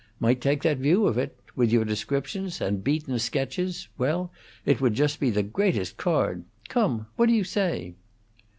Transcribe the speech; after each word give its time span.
Might 0.19 0.41
take 0.41 0.63
that 0.63 0.79
view 0.79 1.05
of 1.05 1.19
it. 1.19 1.37
With 1.55 1.71
your 1.71 1.85
descriptions 1.85 2.59
and 2.59 2.83
Beaton's 2.83 3.21
sketches 3.21 3.87
well, 3.99 4.31
it 4.65 4.81
would 4.81 4.95
just 4.95 5.19
be 5.19 5.29
the 5.29 5.43
greatest 5.43 5.95
card! 5.95 6.43
Come! 6.69 7.05
What 7.17 7.27
do 7.27 7.33
you 7.33 7.43
say?" 7.43 7.93